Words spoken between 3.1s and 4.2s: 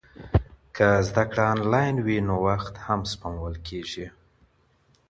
سپمول کیږي.